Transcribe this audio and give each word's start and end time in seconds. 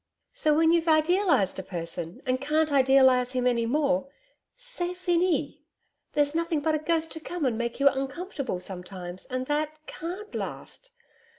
So, 0.33 0.55
when 0.57 0.71
you've 0.71 0.87
idealised 0.87 1.59
a 1.59 1.61
person 1.61 2.23
and 2.25 2.41
can't 2.41 2.71
idealise 2.71 3.33
him 3.33 3.45
any 3.45 3.67
more: 3.67 4.07
C'EST 4.57 4.95
FINI. 4.99 5.61
There's 6.13 6.33
nothing 6.33 6.59
but 6.59 6.73
a 6.73 6.79
ghost 6.79 7.11
to 7.11 7.19
come 7.19 7.45
and 7.45 7.55
make 7.55 7.79
you 7.79 7.87
uncomfortable 7.87 8.59
sometimes 8.59 9.27
and 9.27 9.45
that 9.45 9.77
CAN'T 9.85 10.33
last.... 10.33 10.89